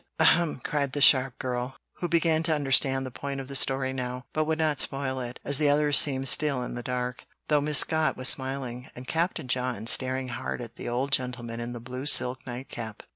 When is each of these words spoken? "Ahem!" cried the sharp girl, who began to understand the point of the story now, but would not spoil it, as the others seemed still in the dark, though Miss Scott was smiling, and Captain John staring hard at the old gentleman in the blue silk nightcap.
"Ahem!" 0.19 0.59
cried 0.63 0.93
the 0.93 0.99
sharp 0.99 1.37
girl, 1.37 1.75
who 1.97 2.07
began 2.07 2.41
to 2.41 2.55
understand 2.55 3.05
the 3.05 3.11
point 3.11 3.39
of 3.39 3.47
the 3.47 3.55
story 3.55 3.93
now, 3.93 4.25
but 4.33 4.45
would 4.45 4.57
not 4.57 4.79
spoil 4.79 5.19
it, 5.19 5.39
as 5.45 5.59
the 5.59 5.69
others 5.69 5.95
seemed 5.95 6.27
still 6.27 6.63
in 6.63 6.73
the 6.73 6.81
dark, 6.81 7.23
though 7.49 7.61
Miss 7.61 7.77
Scott 7.77 8.17
was 8.17 8.27
smiling, 8.27 8.89
and 8.95 9.07
Captain 9.07 9.47
John 9.47 9.85
staring 9.85 10.29
hard 10.29 10.59
at 10.59 10.75
the 10.75 10.89
old 10.89 11.11
gentleman 11.11 11.59
in 11.59 11.73
the 11.73 11.79
blue 11.79 12.07
silk 12.07 12.47
nightcap. 12.47 13.03